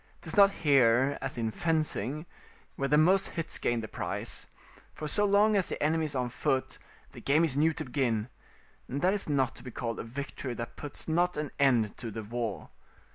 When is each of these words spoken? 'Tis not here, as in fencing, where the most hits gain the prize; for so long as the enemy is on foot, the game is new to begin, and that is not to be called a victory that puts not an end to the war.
'Tis 0.21 0.35
not 0.35 0.49
here, 0.49 1.15
as 1.21 1.37
in 1.37 1.51
fencing, 1.51 2.25
where 2.75 2.87
the 2.87 2.97
most 2.97 3.27
hits 3.27 3.59
gain 3.59 3.81
the 3.81 3.87
prize; 3.87 4.47
for 4.95 5.07
so 5.07 5.25
long 5.25 5.55
as 5.55 5.69
the 5.69 5.83
enemy 5.83 6.05
is 6.05 6.15
on 6.15 6.27
foot, 6.27 6.79
the 7.11 7.21
game 7.21 7.45
is 7.45 7.55
new 7.55 7.71
to 7.71 7.85
begin, 7.85 8.27
and 8.87 9.03
that 9.03 9.13
is 9.13 9.29
not 9.29 9.55
to 9.55 9.61
be 9.63 9.69
called 9.69 9.99
a 9.99 10.03
victory 10.03 10.55
that 10.55 10.75
puts 10.75 11.07
not 11.07 11.37
an 11.37 11.51
end 11.59 11.95
to 11.99 12.09
the 12.09 12.23
war. 12.23 12.71